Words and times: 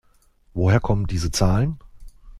Woher 0.55 0.79
kommen 0.79 1.05
diese 1.05 1.29
Zahlen? 1.29 1.77